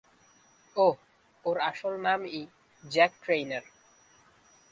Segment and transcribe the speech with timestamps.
[0.75, 0.95] ওহ,
[1.45, 2.41] ওর আসল নামই
[2.83, 3.63] জ্যাক ট্রেইনার।